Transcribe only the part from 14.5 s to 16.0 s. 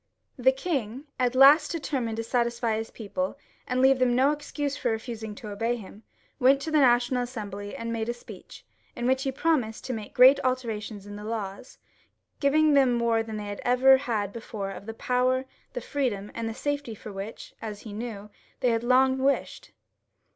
of the power, the